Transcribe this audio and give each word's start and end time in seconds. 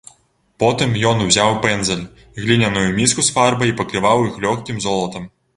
Потым 0.61 0.95
ён 1.09 1.21
узяў 1.25 1.51
пэндзаль, 1.67 2.01
гліняную 2.45 2.89
міску 2.99 3.27
з 3.29 3.39
фарбай 3.39 3.73
і 3.73 3.77
пакрываў 3.83 4.27
іх 4.31 4.43
лёгкім 4.49 4.85
золатам. 4.89 5.33